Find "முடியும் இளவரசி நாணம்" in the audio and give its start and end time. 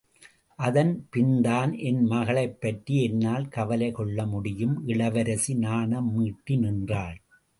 4.25-6.09